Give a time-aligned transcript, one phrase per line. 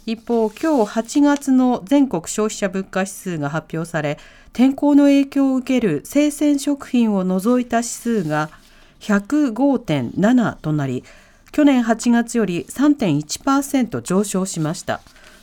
[0.07, 4.19] 一方今日8月の全国消費者物価指数が発表され
[4.53, 8.51] 天候の影響を受ける生鮮食品を除いた指数が
[8.99, 11.05] 105.7となり
[11.53, 15.01] 去年8月より3.1%上昇しました。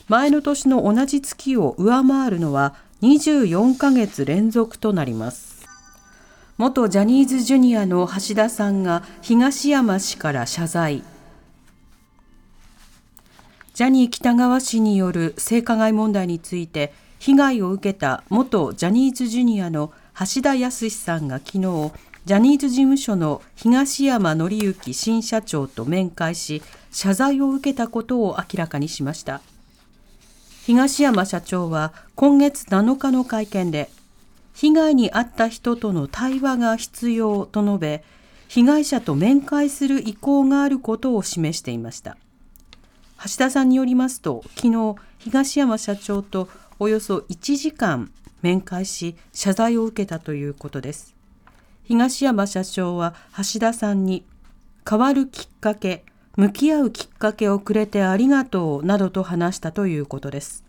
[0.08, 5.59] 前の年の同じ月を上回るのは24ヶ月連続となります。
[6.60, 11.02] 元ジャニーズジュニアの橋田さんが東山氏から謝罪。
[13.72, 19.90] ジャニー喜多川氏による性加害問題について被害を受けた元ジャニーズジュニアの
[20.34, 21.60] 橋田康さんが昨日
[22.26, 29.40] ジャニーズ事務所の東山紀之新社長と面会し謝罪を受けたことを明らかにしました。
[30.66, 33.88] 東山社長は今月7日の会見で
[34.54, 38.04] 被害に遭った人との対話が必要と述べ
[38.48, 42.16] 被害者と面会する意向があることを示していました。
[43.22, 48.10] 橋田さんによりますと昨日東山社長とおよそ1時間
[48.42, 51.14] 面会し謝罪を受けたということです。
[51.84, 54.24] 東山社長は橋田さんに
[54.88, 56.04] 変わるきっかけ
[56.36, 60.64] 向き合うきっかけをくれてありがとうなどと話したということです。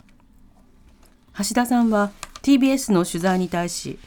[1.38, 2.12] 橋田さんは
[2.44, 4.00] TBS の取材に対し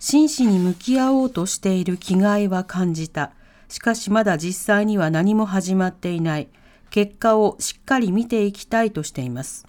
[0.00, 3.32] 真摯に向き合おうとしている気概は感じた。
[3.68, 6.48] しかしまだ実際には何も始まっていない。
[6.90, 9.66] 結果をしっかり見ていきたいとしています。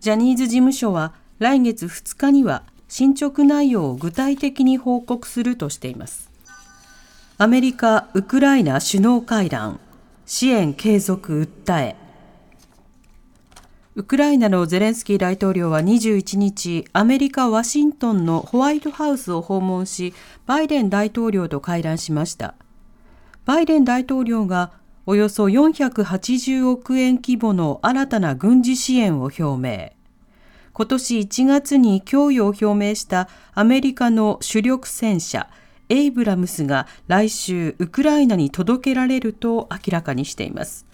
[0.00, 6.30] ジャニーズ事務所は来月2日には進捗内容を具体的に報告するとしています。
[7.38, 9.80] アメリカ・ウクライナ首脳会談。
[10.24, 12.05] 支援継続訴え。
[13.96, 20.12] ウクライナのゼレンスキー大統領は21日、アメリカ・ワシントンのホワイトハウスを訪問し、
[20.44, 22.56] バイデン大統領と会談しました。
[23.46, 24.72] バイデン大統領が
[25.06, 29.92] およそ480億円規模の新たな軍事支援を表明。
[30.74, 35.48] 今年1月に供与を表明したアメリカの主力戦車、
[35.88, 40.84] エイブラムスが来週ウクライナに届けられると明らかにしています。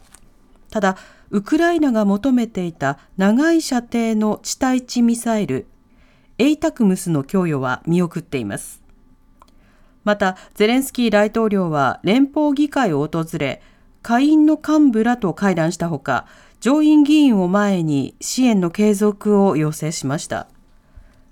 [0.70, 0.96] ただ、
[1.32, 5.66] ウクライナが求めていた長い射程の地対地ミサイル、
[6.36, 8.82] エイタクムスの供与は見送っています。
[10.04, 13.62] また、ゼレンスキー大統領は連邦議会を訪れ、
[14.02, 16.26] 下院の幹部らと会談したほか、
[16.60, 20.48] 上院議員を前に支援の継続を要請しました。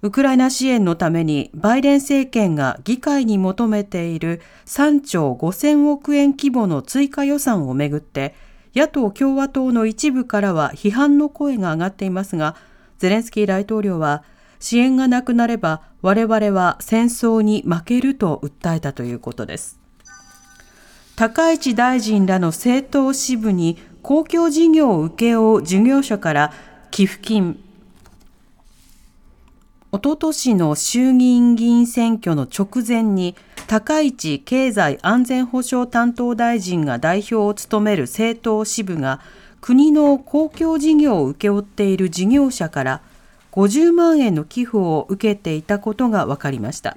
[0.00, 8.34] ウクライナ支援のためにバイデン政権が議会に求めている3兆5000億円規模の追加予算をめぐって、
[8.74, 12.56] 野党・共和党の一部からは批判の声が上がっていますが、
[12.98, 14.22] ゼレンスキー大統領は、
[14.60, 19.78] 支援がなくなれば我々は戦争に負けると訴えたということです。
[21.16, 26.52] 高市大臣らの政党支部に公共事業を請け負う事業者から
[26.90, 27.58] 寄付金
[29.92, 33.34] おととしの衆議院議員選挙の直前に
[33.66, 39.20] 高市経済安全保障担当大臣が代表を務める政党支部が
[39.60, 43.02] 国の公共事業を請け負っている事業者から
[43.50, 46.96] 50万円の寄付を受けていたことが分かりました。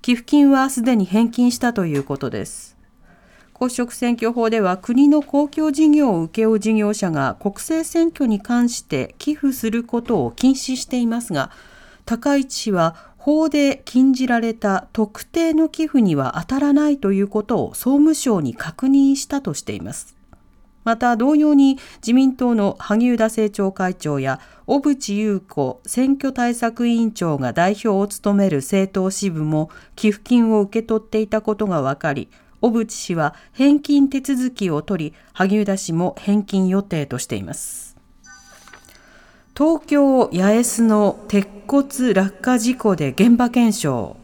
[0.00, 2.76] 寄付金はすでに返金したということです。
[3.52, 11.50] 公職選挙法では国の公共事業を請け負う事業者が国政選挙に関して寄付することを禁止していますが
[12.06, 20.14] 高市氏は法で禁じられた特定の寄付には当たらないということを総務省に確認したとしています。
[20.84, 32.28] また同様に自民党の萩生田政調会長や小渕優子選挙対策委員長が代表を務める政党支部も寄付金を受け取っていたことが分かり、
[32.60, 37.96] 小渕氏は返金手続きを取り、萩生田氏も返金予定としています。
[39.56, 44.16] 東京八重洲の鉄骨落下事故で現場検証。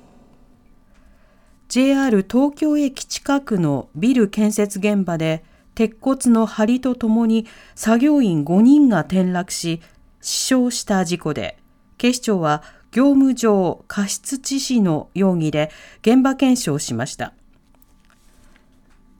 [1.69, 5.43] JR 東京駅近くのビル建設現場で
[5.75, 9.81] 鉄骨の梁とともに作業員5人が転落し
[10.21, 11.59] 死傷した事故で
[11.99, 12.62] 警視庁は
[12.93, 15.73] 業務上過失致死の容疑で
[16.03, 17.33] 現場検証しました。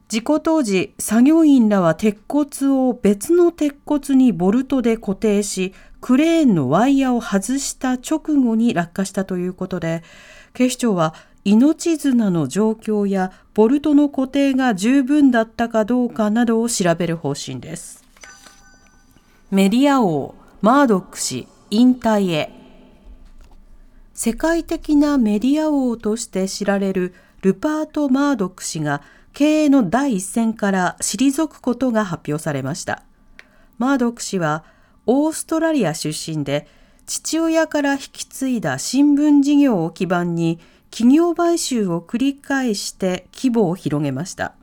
[0.07, 10.03] 事故当時作業員らは鉄骨を別の鉄骨にボルトで固定しクレーンのワイヤーを外した直後に落下したということで
[10.53, 11.15] 警視庁は
[11.45, 18.03] 命綱の状況やボルトの固定が十分だったかどうかなどを調べる方針です。
[19.49, 22.51] メディア王マードック氏引退へ
[24.13, 27.13] 世界的なメディア王として知られる
[27.43, 29.01] ルパート・マードック氏が
[29.31, 33.03] 経営の第一線から退くことが発表されました。
[33.77, 34.65] マードック氏は
[35.05, 36.67] オーストラリア出身で
[37.05, 40.59] 父親から引き継いだ新聞事業を基盤に
[40.89, 44.53] 企業買収を繰り返して規模を広げました。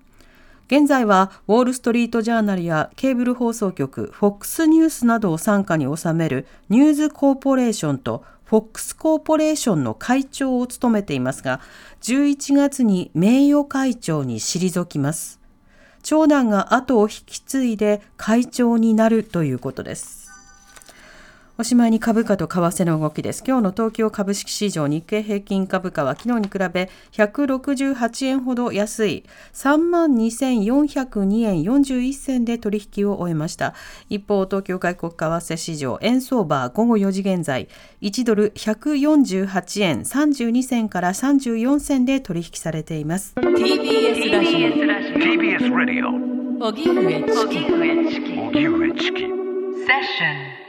[0.69, 11.61] 現在はウォール・ストリート・ジャーナルやケーブル放送局 FOX ニュースなどを傘下に収めるニューズ・コーポレーションと FOX コーポレーションの会長を務めていますが
[12.03, 15.41] 11月に名誉会長に退きます。
[16.05, 20.20] 長男が後を引き継いで会長になるということです。
[21.61, 23.45] おしまいに株価と為替の動きです。
[23.47, 33.75] 今日の東京株式市場日経平均株価は昨日に比べ168円ほど安い32,402円41銭で取引を終えました。
[34.09, 37.69] 一方、東京外国為替市場円相場午後4時現在
[38.01, 43.35] 1ドル148円32銭から34銭で取引されています。
[43.37, 44.71] TBS ラジオ。
[45.21, 46.09] TBS ラジオ。
[46.69, 47.23] 荻上
[48.09, 50.60] チキ荻上チキセッション